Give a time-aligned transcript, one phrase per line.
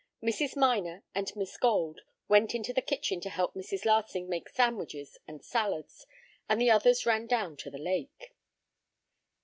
[0.23, 0.55] Mrs.
[0.57, 3.85] Minor and Miss Gold went into the kitchen to help Mrs.
[3.85, 6.07] Larsing make sandwiches and salads,
[6.49, 8.33] and the others ran down to the lake.